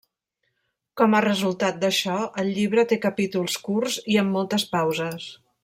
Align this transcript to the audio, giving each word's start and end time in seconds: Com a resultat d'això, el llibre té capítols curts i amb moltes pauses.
Com 1.01 1.15
a 1.17 1.21
resultat 1.25 1.77
d'això, 1.83 2.17
el 2.45 2.49
llibre 2.55 2.87
té 2.93 2.99
capítols 3.05 3.59
curts 3.69 3.99
i 4.15 4.19
amb 4.23 4.37
moltes 4.39 4.67
pauses. 4.77 5.33